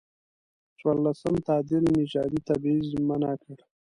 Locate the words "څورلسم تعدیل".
0.79-1.83